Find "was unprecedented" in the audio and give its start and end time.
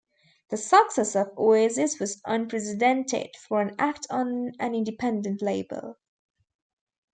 1.99-3.35